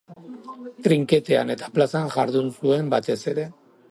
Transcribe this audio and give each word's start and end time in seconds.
Trinketean 0.87 1.53
eta 1.55 1.69
plazan 1.77 2.09
jardun 2.15 2.51
zuen, 2.57 2.93
batez 2.97 3.21
ere. 3.35 3.49